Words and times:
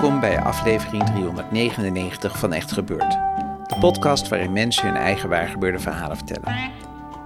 Welkom 0.00 0.20
bij 0.20 0.40
aflevering 0.40 1.04
399 1.04 2.38
van 2.38 2.52
Echt 2.52 2.72
Gebeurd. 2.72 3.10
De 3.66 3.76
podcast 3.80 4.28
waarin 4.28 4.52
mensen 4.52 4.86
hun 4.86 4.96
eigen 4.96 5.28
waargebeurde 5.28 5.78
verhalen 5.78 6.16
vertellen. 6.16 6.70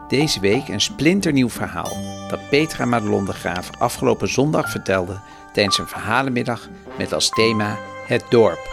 Deze 0.09 0.41
week 0.41 0.69
een 0.69 0.81
splinternieuw 0.81 1.49
verhaal 1.49 1.97
dat 2.29 2.49
Petra 2.49 2.85
Madelon 2.85 3.25
de 3.25 3.33
Graaf 3.33 3.71
afgelopen 3.79 4.29
zondag 4.29 4.71
vertelde 4.71 5.21
tijdens 5.53 5.79
een 5.79 5.87
verhalenmiddag 5.87 6.69
met 6.99 7.13
als 7.13 7.29
thema 7.29 7.77
Het 8.07 8.25
Dorp. 8.29 8.73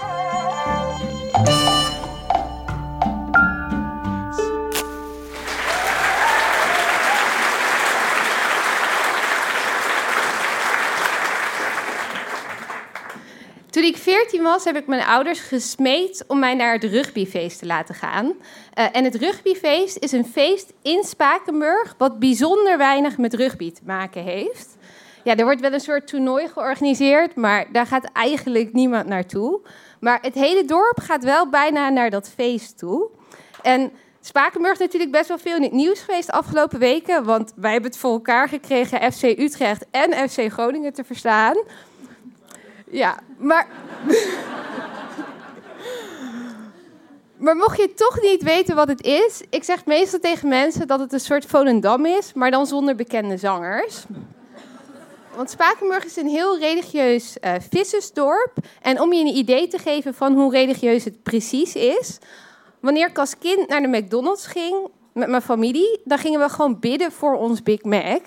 Toen 13.72 13.84
ik 13.84 13.98
14 13.98 14.44
was, 14.44 14.64
heb 14.64 14.76
ik 14.76 14.88
mijn 14.88 15.04
ouders 15.04 15.40
gesmeed 15.40 16.24
om 16.28 16.40
mij 16.40 16.56
naar 16.56 16.74
het 16.74 16.84
rugbyfeest 16.84 17.60
te 17.60 17.66
laten 17.66 17.96
gaan. 17.96 18.34
Eh, 18.74 18.86
en 18.92 19.04
het 19.04 19.16
rugbyfeest 19.16 19.98
is 19.98 20.12
een 20.12 20.26
feest 20.26 20.74
in 20.82 21.04
Spakenburg 21.04 21.96
wat 21.98 22.20
bijzonder 22.20 22.78
weinig 22.78 23.18
met 23.18 23.34
rugby 23.34 23.72
te 23.72 23.82
maken 23.86 24.24
heeft. 24.24 24.78
Ja, 25.24 25.36
er 25.36 25.44
wordt 25.44 25.62
wel 25.62 25.74
een 25.74 25.80
soort 25.80 26.08
toernooi 26.08 26.48
georganiseerd, 26.48 27.36
maar 27.36 27.72
daar 27.72 27.86
gaat 27.86 28.10
eigenlijk 28.14 28.74
niemand 28.74 29.08
naartoe. 29.08 29.60
Maar 30.00 30.20
het 30.22 30.34
hele 30.34 30.66
dorp 30.66 31.00
gaat 31.00 31.24
wel 31.24 31.50
bijna 31.50 31.90
naar 31.90 32.10
dat 32.10 32.30
feest 32.36 32.78
toe. 32.78 33.10
En 33.62 33.92
Spakenburg 34.22 34.80
natuurlijk 34.80 35.12
best 35.12 35.28
wel 35.28 35.38
veel 35.38 35.56
in 35.56 35.64
het 35.64 35.72
nieuws 35.72 36.00
geweest 36.00 36.32
afgelopen 36.32 36.80
weken, 36.80 37.24
want 37.24 37.54
wij 37.56 37.72
hebben 37.72 37.90
het 37.90 38.00
voor 38.00 38.12
elkaar 38.12 38.50
gekregen 38.50 39.12
FC 39.12 39.24
Utrecht 39.24 39.86
en 39.92 40.30
FC 40.30 40.52
Groningen 40.52 40.94
te 40.94 41.04
verstaan. 41.04 41.58
Ja, 42.92 43.20
maar. 43.38 43.68
maar 47.38 47.56
mocht 47.56 47.78
je 47.78 47.94
toch 47.94 48.22
niet 48.22 48.44
weten 48.44 48.76
wat 48.76 48.88
het 48.88 49.04
is, 49.04 49.42
ik 49.50 49.64
zeg 49.64 49.86
meestal 49.86 50.20
tegen 50.20 50.48
mensen 50.48 50.88
dat 50.88 51.00
het 51.00 51.14
een 51.14 51.20
soort 51.20 51.46
Volendam 51.46 52.06
is, 52.06 52.34
maar 52.34 52.52
dan 52.52 52.66
zonder 52.66 52.96
bekende 52.96 53.38
zangers. 53.38 54.06
Want 55.36 55.50
Spakenburg 55.50 56.06
is 56.06 56.16
een 56.16 56.28
heel 56.28 56.60
religieus 56.60 57.40
eh, 57.40 57.54
vissersdorp. 57.70 58.58
En 58.82 59.02
om 59.02 59.14
je 59.14 59.22
een 59.22 59.36
idee 59.36 59.68
te 59.68 59.78
geven 59.78 60.14
van 60.14 60.34
hoe 60.34 60.52
religieus 60.52 61.04
het 61.04 61.24
precies 61.24 61.76
is. 61.76 62.18
Wanneer 62.80 63.08
ik 63.08 63.18
als 63.18 63.38
kind 63.38 63.68
naar 63.68 63.82
de 63.82 63.88
McDonald's 63.88 64.46
ging 64.46 64.88
met 65.14 65.30
mijn 65.30 65.42
familie, 65.42 66.02
dan 66.04 66.18
gingen 66.18 66.40
we 66.40 66.50
gewoon 66.50 66.80
bidden 66.80 67.12
voor 67.12 67.36
ons 67.36 67.64
Big 67.64 67.84
Mac. 67.84 68.22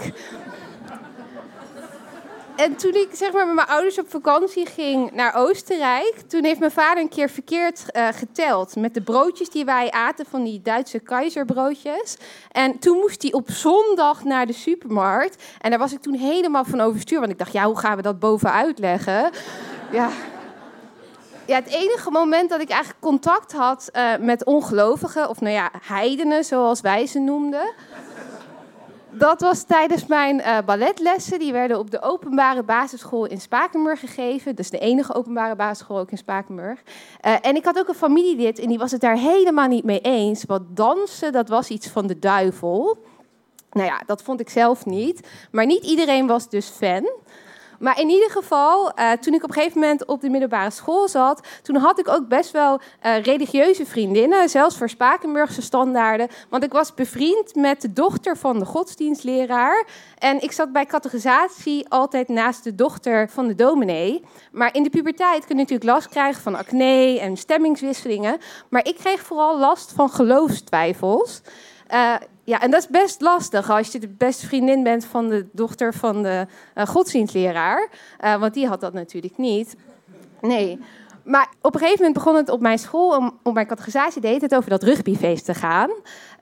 En 2.56 2.76
toen 2.76 2.94
ik 2.94 3.08
zeg 3.12 3.32
maar, 3.32 3.46
met 3.46 3.54
mijn 3.54 3.68
ouders 3.68 3.98
op 3.98 4.10
vakantie 4.10 4.66
ging 4.66 5.12
naar 5.12 5.34
Oostenrijk, 5.34 6.14
toen 6.26 6.44
heeft 6.44 6.58
mijn 6.58 6.70
vader 6.70 7.02
een 7.02 7.08
keer 7.08 7.30
verkeerd 7.30 7.90
eh, 7.90 8.08
geteld 8.12 8.76
met 8.76 8.94
de 8.94 9.00
broodjes 9.00 9.50
die 9.50 9.64
wij 9.64 9.90
aten 9.90 10.26
van 10.26 10.44
die 10.44 10.62
Duitse 10.62 10.98
keizerbroodjes. 10.98 12.16
En 12.50 12.78
toen 12.78 12.98
moest 12.98 13.22
hij 13.22 13.32
op 13.32 13.50
zondag 13.50 14.24
naar 14.24 14.46
de 14.46 14.52
supermarkt. 14.52 15.42
En 15.60 15.70
daar 15.70 15.78
was 15.78 15.92
ik 15.92 16.02
toen 16.02 16.14
helemaal 16.14 16.64
van 16.64 16.80
overstuur, 16.80 17.18
want 17.18 17.32
ik 17.32 17.38
dacht, 17.38 17.52
ja, 17.52 17.64
hoe 17.64 17.78
gaan 17.78 17.96
we 17.96 18.02
dat 18.02 18.18
boven 18.18 18.52
uitleggen? 18.52 19.30
Ja. 19.90 20.08
Ja, 21.46 21.56
het 21.56 21.68
enige 21.68 22.10
moment 22.10 22.50
dat 22.50 22.60
ik 22.60 22.68
eigenlijk 22.68 23.00
contact 23.00 23.52
had 23.52 23.88
eh, 23.92 24.16
met 24.20 24.44
ongelovigen, 24.44 25.28
of 25.28 25.40
nou 25.40 25.54
ja, 25.54 25.70
heidenen 25.82 26.44
zoals 26.44 26.80
wij 26.80 27.06
ze 27.06 27.18
noemden, 27.18 27.72
dat 29.18 29.40
was 29.40 29.64
tijdens 29.64 30.06
mijn 30.06 30.40
eh, 30.40 30.58
balletlessen. 30.66 31.38
Die 31.38 31.52
werden 31.52 31.78
op 31.78 31.90
de 31.90 32.02
openbare 32.02 32.62
basisschool 32.62 33.24
in 33.24 33.40
Spakenburg 33.40 34.00
gegeven. 34.00 34.54
Dus 34.54 34.70
de 34.70 34.78
enige 34.78 35.14
openbare 35.14 35.56
basisschool 35.56 35.98
ook 35.98 36.10
in 36.10 36.18
Spakenburg. 36.18 36.82
Eh, 37.20 37.34
en 37.40 37.56
ik 37.56 37.64
had 37.64 37.78
ook 37.78 37.88
een 37.88 37.94
familielid 37.94 38.58
en 38.58 38.68
die 38.68 38.78
was 38.78 38.90
het 38.90 39.00
daar 39.00 39.16
helemaal 39.16 39.68
niet 39.68 39.84
mee 39.84 40.00
eens. 40.00 40.44
Want 40.44 40.76
dansen, 40.76 41.32
dat 41.32 41.48
was 41.48 41.68
iets 41.68 41.88
van 41.88 42.06
de 42.06 42.18
duivel. 42.18 42.98
Nou 43.70 43.86
ja, 43.86 44.02
dat 44.06 44.22
vond 44.22 44.40
ik 44.40 44.48
zelf 44.48 44.86
niet. 44.86 45.28
Maar 45.50 45.66
niet 45.66 45.84
iedereen 45.84 46.26
was 46.26 46.48
dus 46.48 46.68
fan. 46.68 47.08
Maar 47.84 48.00
in 48.00 48.08
ieder 48.08 48.30
geval, 48.30 48.92
eh, 48.92 49.12
toen 49.12 49.34
ik 49.34 49.42
op 49.42 49.48
een 49.48 49.54
gegeven 49.54 49.80
moment 49.80 50.04
op 50.04 50.20
de 50.20 50.30
middelbare 50.30 50.70
school 50.70 51.08
zat, 51.08 51.46
toen 51.62 51.76
had 51.76 51.98
ik 51.98 52.08
ook 52.08 52.28
best 52.28 52.50
wel 52.50 52.80
eh, 53.00 53.22
religieuze 53.22 53.86
vriendinnen, 53.86 54.48
zelfs 54.48 54.76
voor 54.76 54.88
Spakenburgse 54.88 55.62
standaarden. 55.62 56.28
Want 56.48 56.64
ik 56.64 56.72
was 56.72 56.94
bevriend 56.94 57.54
met 57.54 57.80
de 57.80 57.92
dochter 57.92 58.36
van 58.36 58.58
de 58.58 58.64
godsdienstleraar. 58.64 59.86
En 60.18 60.42
ik 60.42 60.52
zat 60.52 60.72
bij 60.72 60.86
categorisatie 60.86 61.88
altijd 61.88 62.28
naast 62.28 62.64
de 62.64 62.74
dochter 62.74 63.28
van 63.28 63.46
de 63.46 63.54
dominee. 63.54 64.22
Maar 64.52 64.74
in 64.74 64.82
de 64.82 64.90
puberteit 64.90 65.46
kun 65.46 65.56
je 65.56 65.62
natuurlijk 65.62 65.90
last 65.90 66.08
krijgen 66.08 66.42
van 66.42 66.54
acne 66.54 67.18
en 67.20 67.36
stemmingswisselingen. 67.36 68.38
Maar 68.68 68.86
ik 68.86 68.96
kreeg 68.96 69.20
vooral 69.20 69.58
last 69.58 69.92
van 69.92 70.10
geloofstwijfels. 70.10 71.40
Eh, 71.86 72.14
ja, 72.44 72.60
en 72.60 72.70
dat 72.70 72.80
is 72.80 72.88
best 72.88 73.20
lastig 73.20 73.70
als 73.70 73.92
je 73.92 73.98
de 73.98 74.08
beste 74.08 74.46
vriendin 74.46 74.82
bent 74.82 75.04
van 75.04 75.28
de 75.28 75.46
dochter 75.52 75.94
van 75.94 76.22
de 76.22 76.46
eh, 76.74 76.86
godsdienstleraar. 76.86 77.88
Eh, 78.18 78.36
want 78.36 78.54
die 78.54 78.66
had 78.66 78.80
dat 78.80 78.92
natuurlijk 78.92 79.38
niet. 79.38 79.76
Nee. 80.40 80.80
Maar 81.24 81.48
op 81.60 81.74
een 81.74 81.80
gegeven 81.80 82.04
moment 82.04 82.14
begon 82.24 82.36
het 82.36 82.48
op 82.48 82.60
mijn 82.60 82.78
school, 82.78 83.16
om, 83.16 83.38
op 83.42 83.54
mijn 83.54 83.66
categorisatie 83.66 84.20
deed 84.20 84.40
het 84.40 84.54
over 84.54 84.70
dat 84.70 84.82
rugbyfeest 84.82 85.44
te 85.44 85.54
gaan. 85.54 85.90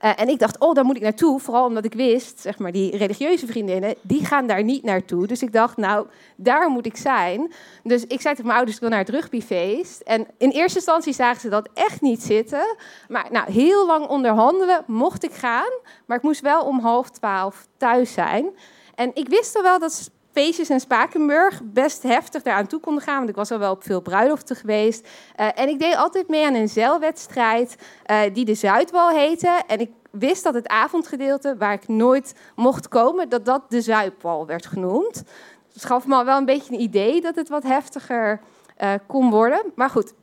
Eh, 0.03 0.11
en 0.15 0.29
ik 0.29 0.39
dacht, 0.39 0.59
oh, 0.59 0.73
daar 0.73 0.85
moet 0.85 0.95
ik 0.95 1.01
naartoe. 1.01 1.39
Vooral 1.39 1.65
omdat 1.65 1.85
ik 1.85 1.93
wist, 1.93 2.39
zeg 2.39 2.59
maar, 2.59 2.71
die 2.71 2.97
religieuze 2.97 3.47
vriendinnen, 3.47 3.95
die 4.01 4.25
gaan 4.25 4.47
daar 4.47 4.63
niet 4.63 4.83
naartoe. 4.83 5.27
Dus 5.27 5.41
ik 5.41 5.53
dacht, 5.53 5.77
nou, 5.77 6.07
daar 6.35 6.69
moet 6.69 6.85
ik 6.85 6.97
zijn. 6.97 7.53
Dus 7.83 8.01
ik 8.01 8.21
zei 8.21 8.35
tegen 8.35 8.43
mijn 8.43 8.55
ouders, 8.55 8.75
ik 8.75 8.81
wil 8.81 8.89
naar 8.89 8.99
het 8.99 9.09
rugbyfeest. 9.09 10.01
En 10.01 10.27
in 10.37 10.49
eerste 10.49 10.77
instantie 10.77 11.13
zagen 11.13 11.41
ze 11.41 11.49
dat 11.49 11.69
echt 11.73 12.01
niet 12.01 12.23
zitten. 12.23 12.75
Maar 13.07 13.27
nou, 13.31 13.51
heel 13.51 13.85
lang 13.85 14.07
onderhandelen 14.07 14.83
mocht 14.87 15.23
ik 15.23 15.33
gaan. 15.33 15.71
Maar 16.05 16.17
ik 16.17 16.23
moest 16.23 16.41
wel 16.41 16.65
om 16.65 16.79
half 16.79 17.09
twaalf 17.09 17.67
thuis 17.77 18.13
zijn. 18.13 18.49
En 18.95 19.11
ik 19.13 19.29
wist 19.29 19.55
al 19.55 19.63
wel 19.63 19.79
dat 19.79 20.11
feestjes 20.33 20.69
in 20.69 20.79
Spakenburg 20.79 21.61
best 21.63 22.03
heftig 22.03 22.41
daaraan 22.41 22.67
toe 22.67 22.79
konden 22.79 23.03
gaan. 23.03 23.17
Want 23.17 23.29
ik 23.29 23.35
was 23.35 23.51
al 23.51 23.59
wel 23.59 23.71
op 23.71 23.83
veel 23.83 24.01
bruiloften 24.01 24.55
geweest. 24.55 25.07
Eh, 25.35 25.47
en 25.55 25.69
ik 25.69 25.79
deed 25.79 25.95
altijd 25.95 26.27
mee 26.27 26.45
aan 26.45 26.53
een 26.53 26.69
zeilwedstrijd 26.69 27.75
eh, 28.05 28.19
die 28.33 28.45
de 28.45 28.53
Zuidwal 28.53 29.09
heette. 29.09 29.61
En 29.67 29.79
ik 29.79 29.91
wist 30.11 30.43
dat 30.43 30.53
het 30.53 30.67
avondgedeelte, 30.67 31.55
waar 31.57 31.73
ik 31.73 31.87
nooit 31.87 32.35
mocht 32.55 32.87
komen, 32.87 33.29
dat 33.29 33.45
dat 33.45 33.61
de 33.69 33.81
Zuidwal 33.81 34.45
werd 34.45 34.65
genoemd. 34.65 35.13
Dus 35.13 35.73
het 35.73 35.85
gaf 35.85 36.07
me 36.07 36.15
al 36.15 36.25
wel 36.25 36.37
een 36.37 36.45
beetje 36.45 36.73
een 36.73 36.81
idee 36.81 37.21
dat 37.21 37.35
het 37.35 37.49
wat 37.49 37.63
heftiger 37.63 38.41
eh, 38.77 38.93
kon 39.07 39.29
worden. 39.29 39.71
Maar 39.75 39.89
goed, 39.89 40.13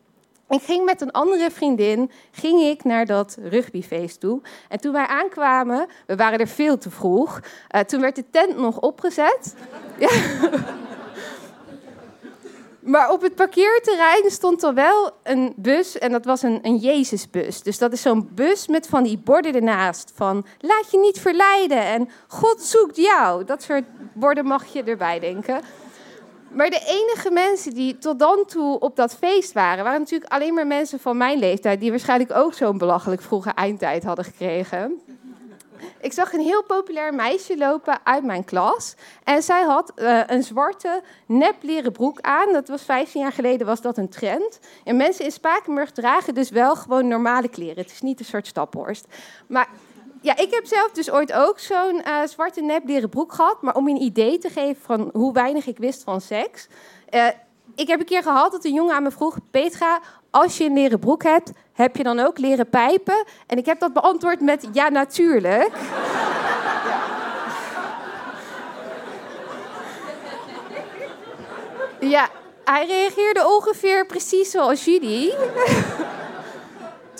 ik 0.50 0.62
ging 0.62 0.84
met 0.84 1.00
een 1.00 1.10
andere 1.10 1.50
vriendin 1.50 2.10
ging 2.30 2.60
ik 2.60 2.84
naar 2.84 3.06
dat 3.06 3.36
rugbyfeest 3.42 4.20
toe. 4.20 4.40
En 4.68 4.80
toen 4.80 4.92
wij 4.92 5.06
aankwamen, 5.06 5.86
we 6.06 6.16
waren 6.16 6.38
er 6.38 6.48
veel 6.48 6.78
te 6.78 6.90
vroeg. 6.90 7.40
eh, 7.68 7.80
toen 7.80 8.00
werd 8.00 8.16
de 8.16 8.24
tent 8.30 8.56
nog 8.56 8.80
opgezet. 8.80 9.54
Ja. 9.98 10.08
Maar 12.80 13.10
op 13.10 13.22
het 13.22 13.34
parkeerterrein 13.34 14.30
stond 14.30 14.62
er 14.62 14.74
wel 14.74 15.10
een 15.22 15.52
bus 15.56 15.98
en 15.98 16.12
dat 16.12 16.24
was 16.24 16.42
een, 16.42 16.58
een 16.62 16.76
Jezusbus. 16.76 17.62
Dus 17.62 17.78
dat 17.78 17.92
is 17.92 18.02
zo'n 18.02 18.30
bus 18.34 18.68
met 18.68 18.86
van 18.86 19.02
die 19.02 19.18
borden 19.18 19.54
ernaast 19.54 20.12
van 20.14 20.46
laat 20.60 20.90
je 20.90 20.98
niet 20.98 21.20
verleiden 21.20 21.84
en 21.84 22.08
God 22.28 22.62
zoekt 22.62 22.96
jou. 22.96 23.44
Dat 23.44 23.62
soort 23.62 23.84
borden 24.12 24.44
mag 24.44 24.72
je 24.72 24.82
erbij 24.82 25.18
denken. 25.18 25.60
Maar 26.50 26.70
de 26.70 26.84
enige 26.86 27.30
mensen 27.30 27.74
die 27.74 27.98
tot 27.98 28.18
dan 28.18 28.44
toe 28.46 28.78
op 28.78 28.96
dat 28.96 29.14
feest 29.14 29.52
waren, 29.52 29.84
waren 29.84 30.00
natuurlijk 30.00 30.32
alleen 30.32 30.54
maar 30.54 30.66
mensen 30.66 31.00
van 31.00 31.16
mijn 31.16 31.38
leeftijd, 31.38 31.80
die 31.80 31.90
waarschijnlijk 31.90 32.32
ook 32.32 32.54
zo'n 32.54 32.78
belachelijk 32.78 33.22
vroege 33.22 33.50
eindtijd 33.50 34.04
hadden 34.04 34.24
gekregen. 34.24 35.00
ik 36.00 36.12
zag 36.12 36.32
een 36.32 36.40
heel 36.40 36.62
populair 36.62 37.14
meisje 37.14 37.56
lopen 37.56 38.00
uit 38.04 38.24
mijn 38.24 38.44
klas. 38.44 38.94
En 39.24 39.42
zij 39.42 39.62
had 39.62 39.92
uh, 39.96 40.20
een 40.26 40.42
zwarte 40.42 41.02
nep 41.26 41.56
leren 41.60 41.92
broek 41.92 42.20
aan. 42.20 42.52
Dat 42.52 42.68
was 42.68 42.82
15 42.82 43.20
jaar 43.20 43.32
geleden 43.32 43.66
was 43.66 43.80
dat 43.80 43.98
een 43.98 44.08
trend. 44.08 44.60
En 44.84 44.96
mensen 44.96 45.24
in 45.24 45.32
Spakenburg 45.32 45.90
dragen 45.90 46.34
dus 46.34 46.50
wel 46.50 46.76
gewoon 46.76 47.08
normale 47.08 47.48
kleren. 47.48 47.82
Het 47.82 47.92
is 47.92 48.00
niet 48.00 48.18
een 48.18 48.24
soort 48.24 48.46
staphorst. 48.46 49.06
Maar 49.46 49.68
ja, 50.20 50.36
ik 50.36 50.54
heb 50.54 50.66
zelf 50.66 50.90
dus 50.92 51.10
ooit 51.10 51.32
ook 51.32 51.58
zo'n 51.58 52.02
uh, 52.06 52.22
zwarte 52.26 52.60
nep 52.60 52.86
leren 52.86 53.08
broek 53.08 53.32
gehad. 53.32 53.62
Maar 53.62 53.74
om 53.74 53.88
je 53.88 53.94
een 53.94 54.02
idee 54.02 54.38
te 54.38 54.48
geven 54.48 54.82
van 54.82 55.10
hoe 55.12 55.32
weinig 55.32 55.66
ik 55.66 55.78
wist 55.78 56.02
van 56.02 56.20
seks. 56.20 56.68
Uh, 57.10 57.26
ik 57.74 57.88
heb 57.88 58.00
een 58.00 58.06
keer 58.06 58.22
gehad 58.22 58.52
dat 58.52 58.64
een 58.64 58.74
jongen 58.74 58.94
aan 58.94 59.02
me 59.02 59.10
vroeg: 59.10 59.38
Petra, 59.50 60.00
als 60.30 60.58
je 60.58 60.64
een 60.64 60.74
leren 60.74 60.98
broek 60.98 61.22
hebt, 61.22 61.52
heb 61.72 61.96
je 61.96 62.02
dan 62.02 62.18
ook 62.18 62.38
leren 62.38 62.68
pijpen? 62.68 63.24
En 63.46 63.58
ik 63.58 63.66
heb 63.66 63.80
dat 63.80 63.92
beantwoord 63.92 64.40
met 64.40 64.68
ja, 64.72 64.88
natuurlijk. 64.88 65.72
Ja, 72.00 72.28
hij 72.64 72.86
reageerde 72.86 73.46
ongeveer 73.46 74.06
precies 74.06 74.50
zoals 74.50 74.84
jullie. 74.84 75.34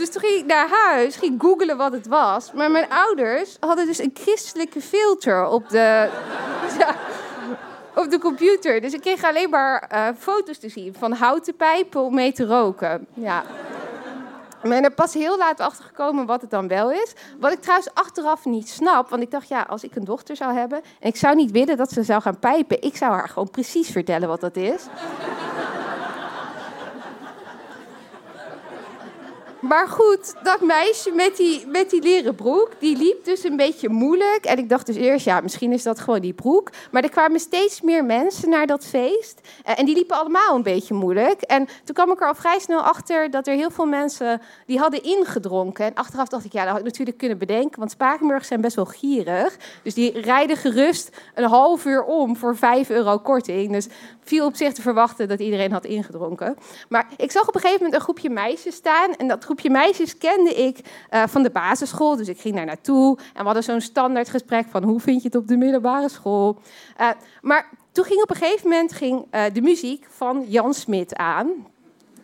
Dus 0.00 0.11
toen 0.11 0.20
ging 0.20 0.38
ik 0.38 0.47
naar 0.47 0.69
huis, 0.69 1.17
ging 1.17 1.41
googelen 1.41 1.76
wat 1.76 1.93
het 1.93 2.06
was. 2.06 2.52
Maar 2.52 2.70
mijn 2.70 2.91
ouders 2.91 3.56
hadden 3.61 3.87
dus 3.87 3.99
een 3.99 4.11
christelijke 4.14 4.81
filter 4.81 5.47
op 5.47 5.69
de, 5.69 5.79
ja, 6.79 6.94
op 7.94 8.11
de 8.11 8.19
computer. 8.19 8.81
Dus 8.81 8.93
ik 8.93 9.00
kreeg 9.00 9.25
alleen 9.25 9.50
maar 9.50 9.91
uh, 9.93 10.08
foto's 10.19 10.58
te 10.58 10.69
zien 10.69 10.94
van 10.99 11.12
houten 11.12 11.56
pijpen 11.56 12.00
om 12.00 12.14
mee 12.14 12.32
te 12.32 12.47
roken. 12.47 13.06
Ja. 13.14 13.43
Ik 14.62 14.70
ben 14.70 14.85
er 14.85 14.93
pas 14.93 15.14
heel 15.14 15.38
laat 15.38 15.61
achter 15.61 15.85
gekomen 15.85 16.26
wat 16.26 16.41
het 16.41 16.50
dan 16.50 16.69
wel 16.69 16.91
is. 16.91 17.12
Wat 17.41 17.52
ik 17.52 17.61
trouwens 17.61 17.94
achteraf 17.94 18.44
niet 18.44 18.69
snap. 18.69 19.08
Want 19.08 19.23
ik 19.23 19.31
dacht, 19.31 19.49
ja, 19.49 19.62
als 19.62 19.85
ik 19.85 19.97
een 19.97 20.05
dochter 20.05 20.37
zou 20.37 20.55
hebben. 20.55 20.81
en 21.00 21.08
ik 21.08 21.17
zou 21.17 21.35
niet 21.37 21.50
willen 21.50 21.76
dat 21.76 21.91
ze 21.91 22.02
zou 22.02 22.23
gaan 22.23 22.38
pijpen. 22.38 22.82
ik 22.82 22.97
zou 22.97 23.12
haar 23.12 23.29
gewoon 23.29 23.50
precies 23.50 23.91
vertellen 23.91 24.29
wat 24.29 24.41
dat 24.41 24.56
is. 24.56 24.82
Maar 29.61 29.89
goed, 29.89 30.35
dat 30.43 30.61
meisje 30.61 31.11
met 31.11 31.37
die, 31.37 31.67
met 31.67 31.91
die 31.91 32.03
leren 32.03 32.35
broek, 32.35 32.71
die 32.79 32.97
liep 32.97 33.25
dus 33.25 33.45
een 33.45 33.57
beetje 33.57 33.89
moeilijk. 33.89 34.45
En 34.45 34.59
ik 34.59 34.69
dacht 34.69 34.87
dus 34.87 34.97
eerst, 34.97 35.25
ja, 35.25 35.41
misschien 35.41 35.73
is 35.73 35.83
dat 35.83 36.01
gewoon 36.01 36.21
die 36.21 36.33
broek. 36.33 36.71
Maar 36.91 37.03
er 37.03 37.11
kwamen 37.11 37.41
steeds 37.41 37.81
meer 37.81 38.05
mensen 38.05 38.49
naar 38.49 38.67
dat 38.67 38.87
feest. 38.87 39.41
Eh, 39.65 39.79
en 39.79 39.85
die 39.85 39.95
liepen 39.95 40.17
allemaal 40.17 40.57
een 40.57 40.62
beetje 40.62 40.95
moeilijk. 40.95 41.41
En 41.41 41.69
toen 41.85 41.95
kwam 41.95 42.11
ik 42.11 42.21
er 42.21 42.27
al 42.27 42.35
vrij 42.35 42.59
snel 42.59 42.81
achter 42.81 43.31
dat 43.31 43.47
er 43.47 43.55
heel 43.55 43.71
veel 43.71 43.87
mensen 43.87 44.41
die 44.67 44.79
hadden 44.79 45.03
ingedronken. 45.03 45.85
En 45.85 45.95
achteraf 45.95 46.29
dacht 46.29 46.45
ik, 46.45 46.53
ja, 46.53 46.61
dat 46.61 46.71
had 46.71 46.79
ik 46.79 46.85
natuurlijk 46.85 47.19
kunnen 47.19 47.39
bedenken. 47.39 47.79
Want 47.79 47.91
Spakenburg 47.91 48.45
zijn 48.45 48.61
best 48.61 48.77
wel 48.77 48.85
gierig. 48.85 49.57
Dus 49.83 49.95
die 49.95 50.21
rijden 50.21 50.57
gerust 50.57 51.17
een 51.35 51.45
half 51.45 51.85
uur 51.85 52.05
om 52.05 52.37
voor 52.37 52.57
5 52.57 52.91
euro 52.91 53.19
korting. 53.19 53.73
Dus 53.73 53.87
viel 54.31 54.47
op 54.47 54.56
zich 54.56 54.73
te 54.73 54.82
verwachten 54.82 55.29
dat 55.29 55.41
iedereen 55.41 55.73
had 55.73 55.85
ingedronken. 55.85 56.56
Maar 56.88 57.06
ik 57.17 57.31
zag 57.31 57.49
op 57.49 57.55
een 57.55 57.61
gegeven 57.61 57.82
moment 57.82 57.99
een 57.99 58.06
groepje 58.06 58.31
meisjes 58.31 58.75
staan. 58.75 59.15
En 59.15 59.29
dat 59.29 59.44
groepje 59.44 59.71
meisjes 59.71 60.19
kende 60.19 60.55
ik 60.55 60.79
uh, 61.11 61.23
van 61.27 61.43
de 61.43 61.50
basisschool. 61.50 62.17
Dus 62.17 62.29
ik 62.29 62.41
ging 62.41 62.55
daar 62.56 62.65
naartoe. 62.65 63.19
En 63.19 63.38
we 63.38 63.44
hadden 63.44 63.62
zo'n 63.62 63.81
standaard 63.81 64.29
gesprek 64.29 64.67
van 64.71 64.82
hoe 64.82 65.00
vind 65.00 65.23
je 65.23 65.29
het 65.29 65.37
op 65.37 65.49
de 65.49 65.56
middelbare 65.56 66.09
school. 66.09 66.59
Uh, 67.00 67.09
maar 67.41 67.69
toen 67.93 68.05
ging 68.05 68.23
op 68.23 68.31
een 68.31 68.37
gegeven 68.37 68.69
moment 68.69 68.93
ging, 68.93 69.27
uh, 69.35 69.43
de 69.53 69.61
muziek 69.61 70.06
van 70.09 70.44
Jan 70.49 70.75
Smit 70.75 71.17
aan. 71.17 71.67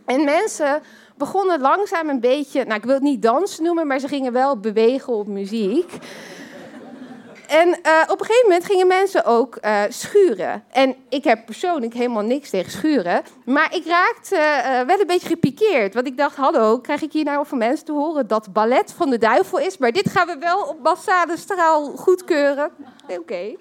En 0.04 0.24
mensen 0.24 0.82
begonnen 1.16 1.60
langzaam 1.60 2.08
een 2.08 2.20
beetje, 2.20 2.64
nou 2.64 2.76
ik 2.76 2.84
wil 2.84 2.94
het 2.94 3.02
niet 3.02 3.22
dansen 3.22 3.64
noemen, 3.64 3.86
maar 3.86 3.98
ze 3.98 4.08
gingen 4.08 4.32
wel 4.32 4.60
bewegen 4.60 5.12
op 5.12 5.26
muziek. 5.26 5.98
En 7.48 7.68
uh, 7.68 8.02
op 8.08 8.20
een 8.20 8.26
gegeven 8.26 8.48
moment 8.48 8.64
gingen 8.64 8.86
mensen 8.86 9.24
ook 9.24 9.58
uh, 9.64 9.82
schuren. 9.88 10.64
En 10.70 10.94
ik 11.08 11.24
heb 11.24 11.46
persoonlijk 11.46 11.94
helemaal 11.94 12.22
niks 12.22 12.50
tegen 12.50 12.70
schuren. 12.70 13.22
Maar 13.44 13.74
ik 13.74 13.86
raakte 13.86 14.36
uh, 14.36 14.80
wel 14.80 15.00
een 15.00 15.06
beetje 15.06 15.28
gepikeerd. 15.28 15.94
Want 15.94 16.06
ik 16.06 16.16
dacht, 16.16 16.36
hallo, 16.36 16.78
krijg 16.78 17.02
ik 17.02 17.12
hier 17.12 17.24
nou 17.24 17.46
van 17.46 17.58
mensen 17.58 17.86
te 17.86 17.92
horen 17.92 18.26
dat 18.26 18.52
ballet 18.52 18.94
van 18.96 19.10
de 19.10 19.18
duivel 19.18 19.58
is? 19.58 19.78
Maar 19.78 19.92
dit 19.92 20.10
gaan 20.10 20.26
we 20.26 20.36
wel 20.38 20.62
op 20.62 20.82
massale 20.82 21.36
straal 21.36 21.84
goedkeuren. 21.96 22.70
Oké. 23.20 23.56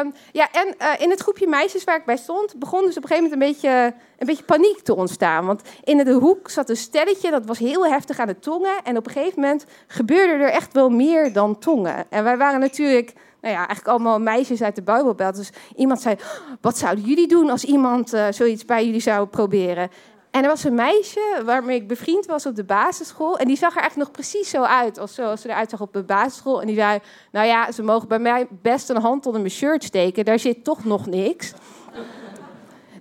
Um, 0.00 0.12
ja, 0.32 0.48
en 0.52 0.74
uh, 0.80 0.92
in 0.98 1.10
het 1.10 1.20
groepje 1.20 1.46
meisjes 1.46 1.84
waar 1.84 1.96
ik 1.96 2.04
bij 2.04 2.16
stond, 2.16 2.58
begon 2.58 2.84
dus 2.84 2.96
op 2.96 3.02
een 3.02 3.08
gegeven 3.08 3.30
moment 3.30 3.42
een 3.42 3.52
beetje, 3.52 3.94
een 4.18 4.26
beetje 4.26 4.44
paniek 4.44 4.80
te 4.80 4.94
ontstaan. 4.94 5.46
Want 5.46 5.62
in 5.84 5.96
de 5.96 6.12
hoek 6.12 6.50
zat 6.50 6.70
een 6.70 6.76
stelletje, 6.76 7.30
dat 7.30 7.46
was 7.46 7.58
heel 7.58 7.86
heftig 7.86 8.18
aan 8.18 8.26
de 8.26 8.38
tongen. 8.38 8.84
En 8.84 8.96
op 8.96 9.06
een 9.06 9.12
gegeven 9.12 9.40
moment 9.40 9.64
gebeurde 9.86 10.32
er 10.32 10.50
echt 10.50 10.72
wel 10.72 10.90
meer 10.90 11.32
dan 11.32 11.58
tongen. 11.58 12.06
En 12.10 12.24
wij 12.24 12.36
waren 12.36 12.60
natuurlijk 12.60 13.12
nou 13.40 13.56
ja, 13.56 13.66
eigenlijk 13.66 13.88
allemaal 13.88 14.20
meisjes 14.20 14.62
uit 14.62 14.74
de 14.74 14.82
Bijbelbelt. 14.82 15.36
Dus 15.36 15.50
iemand 15.76 16.00
zei, 16.00 16.16
wat 16.60 16.78
zouden 16.78 17.04
jullie 17.04 17.28
doen 17.28 17.50
als 17.50 17.64
iemand 17.64 18.14
uh, 18.14 18.26
zoiets 18.30 18.64
bij 18.64 18.84
jullie 18.84 19.00
zou 19.00 19.26
proberen? 19.26 19.90
En 20.34 20.42
er 20.42 20.48
was 20.48 20.64
een 20.64 20.74
meisje 20.74 21.42
waarmee 21.44 21.80
ik 21.80 21.88
bevriend 21.88 22.26
was 22.26 22.46
op 22.46 22.56
de 22.56 22.64
basisschool. 22.64 23.38
En 23.38 23.46
die 23.46 23.56
zag 23.56 23.74
er 23.74 23.80
eigenlijk 23.80 24.08
nog 24.08 24.16
precies 24.16 24.50
zo 24.50 24.62
uit 24.62 24.98
als 24.98 25.14
zoals 25.14 25.40
ze 25.40 25.48
eruit 25.48 25.70
zag 25.70 25.80
op 25.80 25.92
de 25.92 26.02
basisschool. 26.02 26.60
En 26.60 26.66
die 26.66 26.76
zei, 26.76 26.98
nou 27.32 27.46
ja, 27.46 27.72
ze 27.72 27.82
mogen 27.82 28.08
bij 28.08 28.18
mij 28.18 28.46
best 28.62 28.88
een 28.88 29.00
hand 29.00 29.26
onder 29.26 29.40
mijn 29.40 29.52
shirt 29.52 29.84
steken. 29.84 30.24
Daar 30.24 30.38
zit 30.38 30.64
toch 30.64 30.84
nog 30.84 31.06
niks. 31.06 31.52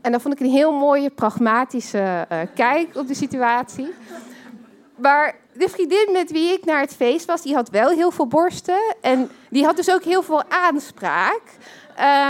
En 0.01 0.11
dat 0.11 0.21
vond 0.21 0.33
ik 0.33 0.39
een 0.39 0.51
heel 0.51 0.71
mooie, 0.71 1.09
pragmatische 1.09 2.27
uh, 2.31 2.39
kijk 2.55 2.95
op 2.95 3.07
de 3.07 3.13
situatie. 3.13 3.93
Maar 4.95 5.35
de 5.53 5.69
vriendin 5.69 6.09
met 6.11 6.31
wie 6.31 6.53
ik 6.53 6.65
naar 6.65 6.79
het 6.79 6.95
feest 6.95 7.25
was, 7.25 7.41
die 7.41 7.55
had 7.55 7.69
wel 7.69 7.89
heel 7.89 8.11
veel 8.11 8.27
borsten. 8.27 8.95
En 9.01 9.29
die 9.49 9.65
had 9.65 9.75
dus 9.75 9.91
ook 9.91 10.03
heel 10.03 10.23
veel 10.23 10.43
aanspraak. 10.49 11.41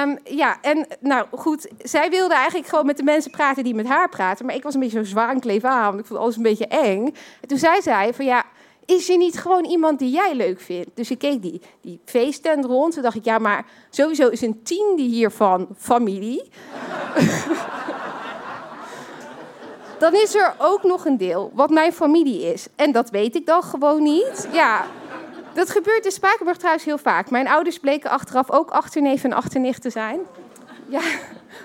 Um, 0.03 0.17
ja, 0.23 0.57
en 0.61 0.87
nou 0.99 1.25
goed, 1.31 1.67
zij 1.77 2.09
wilde 2.09 2.33
eigenlijk 2.33 2.67
gewoon 2.67 2.85
met 2.85 2.97
de 2.97 3.03
mensen 3.03 3.31
praten 3.31 3.63
die 3.63 3.75
met 3.75 3.87
haar 3.87 4.09
praten. 4.09 4.45
Maar 4.45 4.55
ik 4.55 4.63
was 4.63 4.73
een 4.73 4.79
beetje 4.79 4.97
zo 4.97 5.09
zwaar 5.09 5.29
en 5.29 5.39
kleef 5.39 5.63
aan, 5.63 5.87
want 5.87 5.99
ik 5.99 6.05
vond 6.05 6.19
alles 6.19 6.35
een 6.35 6.43
beetje 6.43 6.67
eng. 6.67 7.05
En 7.41 7.47
toen 7.47 7.57
zei 7.57 7.81
zij 7.81 8.13
van 8.13 8.25
ja, 8.25 8.45
is 8.85 9.09
er 9.09 9.17
niet 9.17 9.39
gewoon 9.39 9.65
iemand 9.65 9.99
die 9.99 10.11
jij 10.11 10.35
leuk 10.35 10.61
vindt? 10.61 10.89
Dus 10.93 11.11
ik 11.11 11.17
keek 11.17 11.41
die, 11.41 11.61
die 11.81 12.01
rond. 12.61 12.93
Toen 12.93 13.03
dacht 13.03 13.15
ik, 13.15 13.25
ja, 13.25 13.37
maar 13.37 13.65
sowieso 13.89 14.27
is 14.29 14.41
een 14.41 14.63
tiende 14.63 15.01
hiervan 15.01 15.67
familie. 15.77 16.49
Dan 20.03 20.13
is 20.13 20.35
er 20.35 20.53
ook 20.57 20.83
nog 20.83 21.05
een 21.05 21.17
deel 21.17 21.51
wat 21.53 21.69
mijn 21.69 21.93
familie 21.93 22.41
is. 22.53 22.67
En 22.75 22.91
dat 22.91 23.09
weet 23.09 23.35
ik 23.35 23.45
dan 23.45 23.63
gewoon 23.63 24.03
niet. 24.03 24.47
Ja, 24.51 24.85
dat 25.53 25.69
gebeurt 25.69 26.05
in 26.05 26.11
Spakenburg 26.11 26.57
trouwens 26.57 26.85
heel 26.85 26.97
vaak. 26.97 27.29
Mijn 27.29 27.47
ouders 27.47 27.79
bleken 27.79 28.09
achteraf 28.09 28.51
ook 28.51 28.69
achterneef 28.69 29.23
en 29.23 29.33
achternicht 29.33 29.81
te 29.81 29.89
zijn. 29.89 30.19
Ja, 30.87 31.01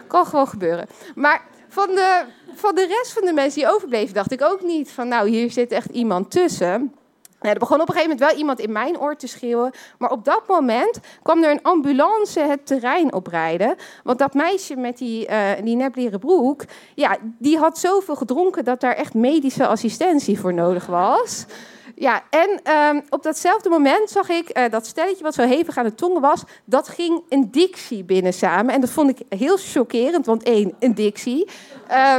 kan 0.06 0.26
gewoon 0.26 0.48
gebeuren. 0.48 0.86
Maar 1.14 1.42
van 1.68 1.86
de, 1.86 2.24
van 2.54 2.74
de 2.74 2.86
rest 2.86 3.12
van 3.12 3.24
de 3.24 3.32
mensen 3.32 3.60
die 3.60 3.70
overbleven, 3.70 4.14
dacht 4.14 4.32
ik 4.32 4.42
ook 4.42 4.62
niet 4.62 4.90
van, 4.90 5.08
nou, 5.08 5.28
hier 5.28 5.50
zit 5.50 5.72
echt 5.72 5.90
iemand 5.90 6.30
tussen. 6.30 6.94
Nou, 7.40 7.52
er 7.54 7.58
begon 7.58 7.80
op 7.80 7.88
een 7.88 7.94
gegeven 7.94 8.10
moment 8.10 8.30
wel 8.30 8.38
iemand 8.38 8.58
in 8.60 8.72
mijn 8.72 8.98
oor 8.98 9.16
te 9.16 9.26
schreeuwen. 9.26 9.72
Maar 9.98 10.10
op 10.10 10.24
dat 10.24 10.42
moment 10.48 10.98
kwam 11.22 11.42
er 11.42 11.50
een 11.50 11.62
ambulance 11.62 12.40
het 12.40 12.66
terrein 12.66 13.12
oprijden. 13.12 13.76
Want 14.04 14.18
dat 14.18 14.34
meisje 14.34 14.76
met 14.76 14.98
die, 14.98 15.28
uh, 15.28 15.50
die 15.62 15.76
nepleren 15.76 16.18
broek... 16.18 16.64
Ja, 16.94 17.16
die 17.38 17.58
had 17.58 17.78
zoveel 17.78 18.16
gedronken 18.16 18.64
dat 18.64 18.80
daar 18.80 18.94
echt 18.94 19.14
medische 19.14 19.66
assistentie 19.66 20.40
voor 20.40 20.54
nodig 20.54 20.86
was. 20.86 21.46
Ja, 21.94 22.22
en 22.30 22.74
um, 22.74 23.02
op 23.10 23.22
datzelfde 23.22 23.68
moment 23.68 24.10
zag 24.10 24.28
ik 24.28 24.58
uh, 24.58 24.64
dat 24.70 24.86
stelletje 24.86 25.22
wat 25.22 25.34
zo 25.34 25.42
hevig 25.42 25.76
aan 25.76 25.84
de 25.84 25.94
tongen 25.94 26.20
was, 26.20 26.42
dat 26.64 26.88
ging 26.88 27.22
een 27.28 27.50
dictie 27.50 28.04
binnen 28.04 28.32
samen. 28.32 28.74
En 28.74 28.80
dat 28.80 28.90
vond 28.90 29.10
ik 29.10 29.38
heel 29.38 29.56
chockerend, 29.56 30.26
want 30.26 30.42
één, 30.42 30.74
een 30.78 30.94
dictie. 30.94 31.48
Uh, 31.90 32.16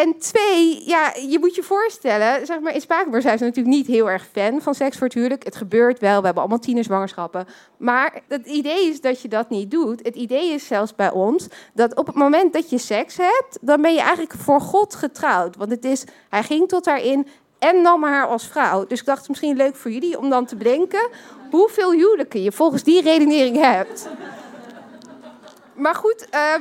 en 0.00 0.18
twee, 0.18 0.82
ja, 0.86 1.12
je 1.28 1.38
moet 1.38 1.54
je 1.54 1.62
voorstellen, 1.62 2.46
zeg 2.46 2.60
maar, 2.60 2.74
in 2.74 2.80
Spakenburg 2.80 3.22
zijn 3.22 3.38
ze 3.38 3.44
natuurlijk 3.44 3.76
niet 3.76 3.86
heel 3.86 4.10
erg 4.10 4.26
fan 4.32 4.60
van 4.60 4.74
seks 4.74 4.96
voor 4.96 5.06
het 5.06 5.16
huwelijk. 5.16 5.44
Het 5.44 5.56
gebeurt 5.56 5.98
wel, 5.98 6.18
we 6.18 6.24
hebben 6.24 6.42
allemaal 6.42 6.58
tienerzwangerschappen. 6.58 7.46
Maar 7.76 8.20
het 8.28 8.46
idee 8.46 8.88
is 8.88 9.00
dat 9.00 9.22
je 9.22 9.28
dat 9.28 9.50
niet 9.50 9.70
doet. 9.70 10.04
Het 10.04 10.14
idee 10.14 10.52
is 10.52 10.66
zelfs 10.66 10.94
bij 10.94 11.10
ons 11.10 11.48
dat 11.74 11.94
op 11.94 12.06
het 12.06 12.14
moment 12.14 12.52
dat 12.52 12.70
je 12.70 12.78
seks 12.78 13.16
hebt, 13.16 13.58
dan 13.60 13.82
ben 13.82 13.92
je 13.92 14.00
eigenlijk 14.00 14.32
voor 14.32 14.60
God 14.60 14.94
getrouwd. 14.94 15.56
Want 15.56 15.70
het 15.70 15.84
is, 15.84 16.04
hij 16.28 16.42
ging 16.42 16.68
tot 16.68 16.84
daarin 16.84 17.26
en 17.58 17.82
nam 17.82 18.04
haar 18.04 18.26
als 18.26 18.46
vrouw. 18.46 18.86
Dus 18.86 19.00
ik 19.00 19.06
dacht, 19.06 19.28
misschien 19.28 19.56
leuk 19.56 19.76
voor 19.76 19.90
jullie 19.90 20.18
om 20.18 20.30
dan 20.30 20.46
te 20.46 20.56
bedenken 20.56 21.08
hoeveel 21.50 21.92
huwelijken 21.92 22.42
je 22.42 22.52
volgens 22.52 22.82
die 22.82 23.02
redenering 23.02 23.56
hebt. 23.56 24.08
Maar 25.74 25.94
goed, 25.94 26.26
uh, 26.34 26.54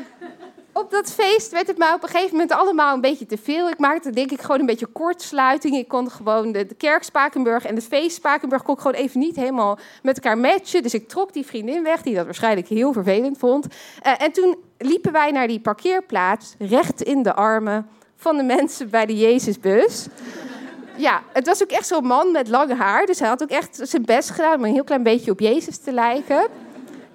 op 0.80 0.92
dat 0.92 1.12
feest 1.12 1.52
werd 1.52 1.68
het 1.68 1.78
mij 1.78 1.94
op 1.94 2.04
een 2.04 2.10
gegeven 2.10 2.32
moment 2.32 2.52
allemaal 2.52 2.94
een 2.94 3.02
beetje 3.02 3.26
te 3.26 3.38
veel. 3.38 3.70
Ik 3.70 3.80
maakte 3.80 4.10
denk 4.10 4.32
ik 4.32 4.42
gewoon 4.42 4.60
een 4.60 4.66
beetje 4.66 4.86
kortsluiting. 4.86 5.76
Ik 5.76 5.88
kon 5.88 6.12
gewoon 6.12 6.52
de, 6.52 6.66
de 6.66 6.76
kerk 6.76 7.04
Spakenburg 7.04 7.66
en 7.66 7.76
het 7.76 7.88
feest 7.88 8.16
Spakenburg 8.16 8.64
kon 8.64 8.74
ik 8.74 8.82
gewoon 8.82 8.96
even 8.98 9.20
niet 9.20 9.36
helemaal 9.36 9.80
met 10.04 10.16
elkaar 10.16 10.38
matchen. 10.38 10.84
Dus 10.84 10.94
ik 10.94 11.08
trok 11.08 11.34
die 11.34 11.46
vriendin 11.46 11.84
weg, 11.84 12.02
die 12.02 12.16
dat 12.16 12.26
waarschijnlijk 12.26 12.68
heel 12.68 12.94
vervelend 12.94 13.38
vond. 13.38 13.66
Uh, 13.66 14.22
en 14.22 14.32
toen 14.32 14.58
liepen 14.78 15.12
wij 15.12 15.32
naar 15.32 15.48
die 15.48 15.60
parkeerplaats, 15.60 16.56
recht 16.60 17.02
in 17.02 17.24
de 17.24 17.34
armen 17.34 17.90
van 18.16 18.38
de 18.38 18.44
mensen 18.44 18.90
bij 18.90 19.06
de 19.06 19.18
Jezusbus. 19.18 20.08
Ja, 20.96 21.22
het 21.34 21.46
was 21.46 21.64
ook 21.64 21.72
echt 21.72 21.88
zo'n 21.88 22.06
man 22.06 22.32
met 22.32 22.48
lang 22.48 22.78
haar. 22.78 23.06
Dus 23.06 23.20
hij 23.20 23.28
had 23.28 23.44
ook 23.44 23.50
echt 23.50 23.80
zijn 23.82 24.06
best 24.06 24.30
gedaan 24.30 24.56
om 24.56 24.64
een 24.64 24.74
heel 24.74 24.84
klein 24.84 25.04
beetje 25.04 25.32
op 25.32 25.40
Jezus 25.40 25.78
te 25.78 25.92
lijken. 25.92 26.48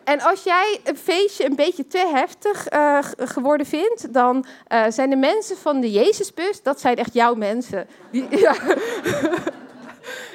En 0.04 0.20
als 0.20 0.42
jij 0.42 0.80
een 0.84 0.96
feestje 0.96 1.44
een 1.44 1.56
beetje 1.56 1.86
te 1.86 2.10
heftig 2.14 2.72
uh, 2.72 2.98
geworden 3.16 3.66
vindt, 3.66 4.12
dan 4.12 4.44
uh, 4.72 4.84
zijn 4.88 5.10
de 5.10 5.16
mensen 5.16 5.56
van 5.56 5.80
de 5.80 5.90
Jezusbus, 5.90 6.62
dat 6.62 6.80
zijn 6.80 6.96
echt 6.96 7.14
jouw 7.14 7.34
mensen. 7.34 7.86
Die, 8.10 8.26
ja. 8.38 8.54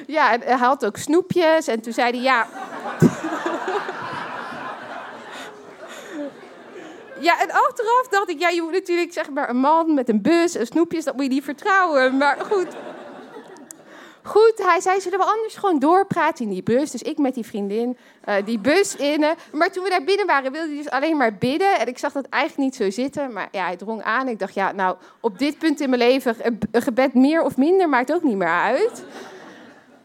ja, 0.06 0.32
en 0.32 0.40
hij 0.40 0.56
had 0.56 0.86
ook 0.86 0.96
snoepjes 0.96 1.66
en 1.66 1.80
toen 1.80 1.92
zei 1.92 2.10
hij 2.10 2.20
ja. 2.20 2.46
Ja, 7.20 7.40
en 7.40 7.50
achteraf 7.50 8.08
dacht 8.10 8.30
ik, 8.30 8.38
ja, 8.38 8.48
je 8.48 8.62
moet 8.62 8.72
natuurlijk 8.72 9.12
zeg 9.12 9.30
maar 9.30 9.48
een 9.48 9.56
man 9.56 9.94
met 9.94 10.08
een 10.08 10.22
bus 10.22 10.54
en 10.54 10.66
snoepjes, 10.66 11.04
dat 11.04 11.14
moet 11.14 11.24
je 11.24 11.30
niet 11.30 11.44
vertrouwen. 11.44 12.16
Maar 12.16 12.38
goed. 12.50 12.66
Goed, 14.22 14.52
hij 14.56 14.80
zei, 14.80 15.00
zullen 15.00 15.18
we 15.18 15.24
anders 15.24 15.54
gewoon 15.54 15.78
doorpraten 15.78 16.44
in 16.44 16.50
die 16.50 16.62
bus? 16.62 16.90
Dus 16.90 17.02
ik 17.02 17.18
met 17.18 17.34
die 17.34 17.46
vriendin 17.46 17.96
uh, 18.28 18.34
die 18.44 18.58
bus 18.58 18.96
in. 18.96 19.24
Maar 19.52 19.70
toen 19.70 19.82
we 19.82 19.90
daar 19.90 20.04
binnen 20.04 20.26
waren, 20.26 20.52
wilde 20.52 20.68
hij 20.68 20.76
dus 20.76 20.90
alleen 20.90 21.16
maar 21.16 21.34
bidden. 21.34 21.78
En 21.78 21.86
ik 21.86 21.98
zag 21.98 22.12
dat 22.12 22.26
eigenlijk 22.28 22.62
niet 22.62 22.76
zo 22.76 22.90
zitten. 23.02 23.32
Maar 23.32 23.48
ja, 23.52 23.64
hij 23.64 23.76
drong 23.76 24.02
aan. 24.02 24.28
Ik 24.28 24.38
dacht, 24.38 24.54
ja, 24.54 24.72
nou, 24.72 24.96
op 25.20 25.38
dit 25.38 25.58
punt 25.58 25.80
in 25.80 25.90
mijn 25.90 26.02
leven, 26.02 26.36
een 26.70 26.82
gebed 26.82 27.14
meer 27.14 27.42
of 27.42 27.56
minder 27.56 27.88
maakt 27.88 28.12
ook 28.12 28.22
niet 28.22 28.36
meer 28.36 28.48
uit. 28.48 29.04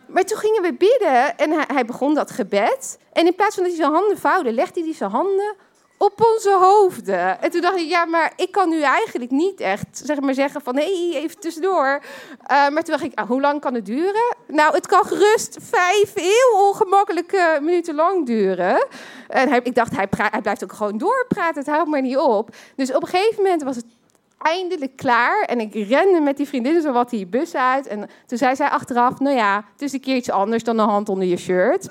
Maar 0.06 0.24
toen 0.24 0.38
gingen 0.38 0.62
we 0.62 0.74
bidden 0.74 1.38
en 1.38 1.52
hij, 1.52 1.66
hij 1.68 1.86
begon 1.86 2.14
dat 2.14 2.32
gebed. 2.32 3.00
En 3.14 3.26
in 3.26 3.36
plaats 3.36 3.56
van 3.56 3.64
dat 3.64 3.74
hij 3.74 3.82
zijn 3.82 3.96
handen 3.96 4.18
vouwde, 4.18 4.52
legde 4.52 4.82
hij 4.82 4.94
zijn 4.94 5.12
handen 5.12 5.56
op 5.98 6.26
onze 6.34 6.58
hoofden. 6.60 7.42
En 7.42 7.52
toen 7.52 7.62
dacht 7.62 7.78
ik, 7.78 7.90
ja, 7.90 8.06
maar 8.06 8.34
ik 8.36 8.52
kan 8.52 8.70
nu 8.70 8.82
eigenlijk 8.82 9.32
niet 9.32 9.60
echt 9.60 9.88
zeg 9.92 10.20
maar, 10.20 10.34
zeggen 10.34 10.62
van... 10.62 10.76
hé, 10.78 11.10
hey, 11.10 11.22
even 11.22 11.40
tussendoor. 11.40 12.00
Uh, 12.42 12.48
maar 12.48 12.84
toen 12.84 12.94
dacht 12.98 13.04
ik, 13.04 13.20
ah, 13.20 13.28
hoe 13.28 13.42
lang 13.42 13.62
kan 13.62 13.74
het 13.74 13.86
duren? 13.86 14.36
Nou, 14.48 14.74
het 14.74 14.88
kan 14.88 15.06
gerust 15.06 15.58
vijf 15.62 16.14
heel 16.14 16.68
ongemakkelijke 16.68 17.60
minuten 17.62 17.96
lang 17.96 18.26
duren. 18.26 18.88
En 19.28 19.50
hij, 19.50 19.60
ik 19.64 19.76
dacht, 19.76 19.96
hij, 19.96 20.08
hij 20.18 20.42
blijft 20.42 20.64
ook 20.64 20.74
gewoon 20.74 20.98
doorpraten, 20.98 21.64
het 21.64 21.72
houdt 21.72 21.90
maar 21.90 22.02
niet 22.02 22.18
op. 22.18 22.56
Dus 22.76 22.94
op 22.94 23.02
een 23.02 23.08
gegeven 23.08 23.44
moment 23.44 23.64
was 23.64 23.76
het 23.76 23.86
eindelijk 24.38 24.96
klaar. 24.96 25.42
En 25.42 25.60
ik 25.60 25.74
rende 25.74 26.20
met 26.20 26.38
die 26.38 26.48
vriendinnen 26.48 26.82
zo 26.82 26.92
wat 26.92 27.10
die 27.10 27.26
bus 27.26 27.56
uit. 27.56 27.88
En 27.88 28.10
toen 28.26 28.38
zei 28.38 28.56
zij 28.56 28.68
achteraf, 28.70 29.20
nou 29.20 29.36
ja, 29.36 29.66
het 29.72 29.82
is 29.82 29.94
een 29.94 30.00
keer 30.00 30.16
iets 30.16 30.30
anders 30.32 30.64
dan 30.64 30.80
een 30.80 30.90
hand 30.90 31.10
onder 31.10 31.28
je 31.28 31.38
shirt. 31.38 31.90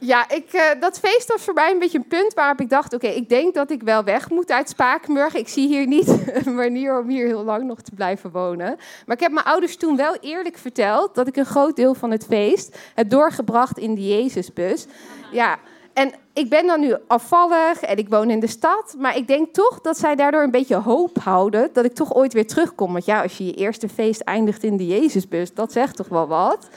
Ja, 0.00 0.28
ik, 0.28 0.52
uh, 0.52 0.62
dat 0.80 0.98
feest 0.98 1.28
was 1.28 1.42
voor 1.42 1.54
mij 1.54 1.70
een 1.70 1.78
beetje 1.78 1.98
een 1.98 2.08
punt 2.08 2.34
waarop 2.34 2.60
ik 2.60 2.70
dacht... 2.70 2.94
oké, 2.94 3.06
ik 3.06 3.28
denk 3.28 3.54
dat 3.54 3.70
ik 3.70 3.82
wel 3.82 4.04
weg 4.04 4.30
moet 4.30 4.50
uit 4.50 4.68
Spakenburg. 4.68 5.34
Ik 5.34 5.48
zie 5.48 5.68
hier 5.68 5.86
niet 5.86 6.08
een 6.44 6.54
manier 6.54 6.98
om 6.98 7.08
hier 7.08 7.26
heel 7.26 7.44
lang 7.44 7.64
nog 7.64 7.80
te 7.80 7.94
blijven 7.94 8.30
wonen. 8.30 8.76
Maar 9.06 9.16
ik 9.16 9.22
heb 9.22 9.32
mijn 9.32 9.46
ouders 9.46 9.76
toen 9.76 9.96
wel 9.96 10.16
eerlijk 10.20 10.58
verteld... 10.58 11.14
dat 11.14 11.26
ik 11.28 11.36
een 11.36 11.46
groot 11.46 11.76
deel 11.76 11.94
van 11.94 12.10
het 12.10 12.26
feest 12.26 12.78
heb 12.94 13.10
doorgebracht 13.10 13.78
in 13.78 13.94
de 13.94 14.06
Jezusbus. 14.06 14.86
Ja, 15.32 15.58
en 15.92 16.12
ik 16.32 16.48
ben 16.48 16.66
dan 16.66 16.80
nu 16.80 16.96
afvallig 17.06 17.80
en 17.80 17.96
ik 17.96 18.08
woon 18.08 18.30
in 18.30 18.40
de 18.40 18.46
stad. 18.46 18.94
Maar 18.98 19.16
ik 19.16 19.26
denk 19.26 19.54
toch 19.54 19.80
dat 19.80 19.98
zij 19.98 20.14
daardoor 20.14 20.42
een 20.42 20.50
beetje 20.50 20.76
hoop 20.76 21.18
houden... 21.18 21.70
dat 21.72 21.84
ik 21.84 21.94
toch 21.94 22.14
ooit 22.14 22.32
weer 22.32 22.46
terugkom. 22.46 22.92
Want 22.92 23.04
ja, 23.04 23.22
als 23.22 23.38
je 23.38 23.44
je 23.44 23.54
eerste 23.54 23.88
feest 23.88 24.20
eindigt 24.20 24.64
in 24.64 24.76
de 24.76 24.86
Jezusbus... 24.86 25.54
dat 25.54 25.72
zegt 25.72 25.96
toch 25.96 26.08
wel 26.08 26.26
wat... 26.26 26.68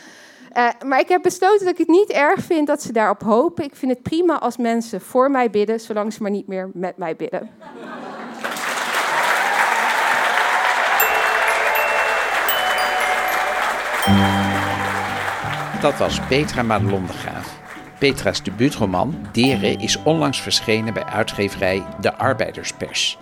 Uh, 0.54 0.70
maar 0.86 1.00
ik 1.00 1.08
heb 1.08 1.22
besloten 1.22 1.60
dat 1.60 1.74
ik 1.74 1.78
het 1.78 1.88
niet 1.88 2.10
erg 2.10 2.40
vind 2.44 2.68
dat 2.68 2.82
ze 2.82 2.92
daarop 2.92 3.22
hopen. 3.22 3.64
Ik 3.64 3.76
vind 3.76 3.92
het 3.92 4.02
prima 4.02 4.40
als 4.40 4.58
mensen 4.58 5.02
voor 5.02 5.32
mij 5.32 5.50
bidden, 5.50 5.80
zolang 5.80 6.14
ze 6.14 6.22
maar 6.22 6.32
niet 6.32 6.48
meer 6.48 6.70
met 6.74 6.98
mij 6.98 7.16
bidden. 7.16 7.50
Dat 15.82 15.98
was 15.98 16.20
Petra 16.28 16.64
Madelon. 16.64 17.06
Petra's 18.00 18.44
debuutroman 18.44 19.16
Deren 19.32 19.80
is 19.80 20.04
onlangs 20.04 20.42
verschenen 20.42 20.94
bij 20.94 21.04
uitgeverij 21.04 21.84
De 22.00 22.18
Arbeiderspers. 22.18 23.18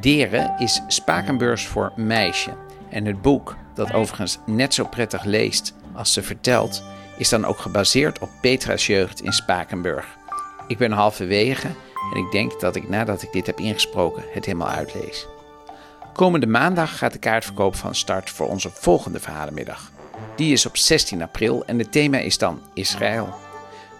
Deren 0.00 0.54
is 0.58 0.82
Spakenbeurs 0.86 1.66
voor 1.66 1.92
meisje. 1.96 2.50
En 2.90 3.04
het 3.04 3.22
boek, 3.22 3.56
dat 3.74 3.92
overigens 3.92 4.38
net 4.46 4.74
zo 4.74 4.84
prettig 4.84 5.24
leest 5.24 5.74
als 5.94 6.12
ze 6.12 6.22
vertelt, 6.22 6.82
is 7.16 7.28
dan 7.28 7.44
ook 7.44 7.58
gebaseerd 7.58 8.18
op 8.18 8.30
Petra's 8.40 8.86
jeugd 8.86 9.20
in 9.20 9.32
Spakenburg. 9.32 10.06
Ik 10.66 10.78
ben 10.78 10.92
halverwege 10.92 11.68
en 12.14 12.20
ik 12.20 12.30
denk 12.30 12.60
dat 12.60 12.76
ik 12.76 12.88
nadat 12.88 13.22
ik 13.22 13.32
dit 13.32 13.46
heb 13.46 13.58
ingesproken 13.58 14.24
het 14.32 14.44
helemaal 14.44 14.68
uitlees. 14.68 15.26
Komende 16.12 16.46
maandag 16.46 16.98
gaat 16.98 17.12
de 17.12 17.18
kaartverkoop 17.18 17.76
van 17.76 17.94
start 17.94 18.30
voor 18.30 18.48
onze 18.48 18.70
volgende 18.70 19.20
verhalenmiddag. 19.20 19.90
Die 20.36 20.52
is 20.52 20.66
op 20.66 20.76
16 20.76 21.22
april 21.22 21.64
en 21.66 21.78
het 21.78 21.92
thema 21.92 22.18
is 22.18 22.38
dan 22.38 22.60
Israël. 22.74 23.34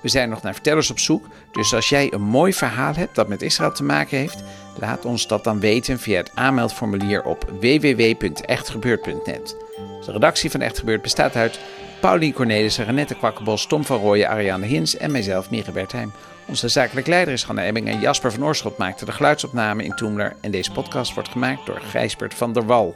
We 0.03 0.09
zijn 0.09 0.29
nog 0.29 0.43
naar 0.43 0.55
vertellers 0.55 0.91
op 0.91 0.99
zoek, 0.99 1.27
dus 1.53 1.75
als 1.75 1.89
jij 1.89 2.13
een 2.13 2.23
mooi 2.23 2.53
verhaal 2.53 2.95
hebt 2.95 3.15
dat 3.15 3.29
met 3.29 3.43
Israël 3.43 3.73
te 3.73 3.83
maken 3.83 4.19
heeft, 4.19 4.43
laat 4.79 5.05
ons 5.05 5.27
dat 5.27 5.45
dan 5.45 5.61
weten 5.61 5.99
via 5.99 6.17
het 6.17 6.31
aanmeldformulier 6.35 7.23
op 7.25 7.53
www.echtgebeurd.net. 7.61 9.57
De 10.05 10.13
redactie 10.13 10.51
van 10.51 10.61
Echt 10.61 10.79
Gebeurd 10.79 11.03
bestaat 11.03 11.37
uit 11.37 11.59
Paulien 12.03 12.33
Cornelissen, 12.33 12.85
Renette 12.85 13.15
Kwakkenbos, 13.15 13.67
Tom 13.67 13.85
van 13.85 13.99
Rooyen, 13.99 14.29
Ariane 14.29 14.67
Hins 14.67 14.97
en 14.97 15.11
mijzelf, 15.11 15.51
Mieke 15.51 15.73
Bertheim. 15.73 16.13
Onze 16.47 16.69
zakelijk 16.69 17.07
leider 17.07 17.35
is 17.35 17.43
Hanna 17.43 17.65
Ebbing 17.65 17.89
en 17.89 18.01
Jasper 18.01 18.33
van 18.33 18.45
Oorschot 18.45 18.79
maakte 18.79 19.05
de 19.05 19.13
geluidsopname 19.13 19.85
in 19.85 19.95
Toemler. 19.95 20.37
En 20.41 20.51
deze 20.51 20.73
podcast 20.73 21.15
wordt 21.15 21.29
gemaakt 21.29 21.67
door 21.67 21.81
Gijsbert 21.81 22.35
van 22.35 22.53
der 22.53 22.67
Wal. 22.67 22.95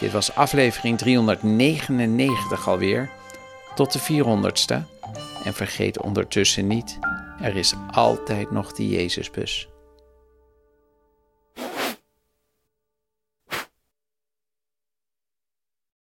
Dit 0.00 0.12
was 0.12 0.34
aflevering 0.34 0.98
399 0.98 2.68
alweer. 2.68 3.10
Tot 3.74 3.92
de 3.92 4.00
400ste. 4.00 4.84
En 5.44 5.54
vergeet 5.54 6.00
ondertussen 6.00 6.66
niet, 6.66 6.98
er 7.42 7.56
is 7.56 7.74
altijd 7.90 8.50
nog 8.50 8.72
die 8.72 8.88
Jezusbus. 8.88 9.68